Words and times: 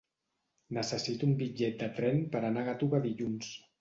Necessito 0.77 1.29
un 1.31 1.35
bitllet 1.41 1.77
de 1.83 1.91
tren 1.99 2.21
per 2.33 2.45
anar 2.49 2.65
a 2.67 2.71
Gàtova 2.71 3.03
dilluns. 3.09 3.53